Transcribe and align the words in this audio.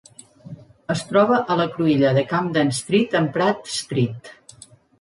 Es 0.93 1.03
troba 1.09 1.37
a 1.41 1.57
la 1.59 1.67
cruïlla 1.75 2.15
de 2.19 2.25
Camden 2.33 2.73
Street 2.81 3.17
amb 3.23 3.33
Pratt 3.39 3.73
Street. 3.77 4.35